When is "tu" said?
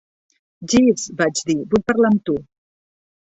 2.31-2.37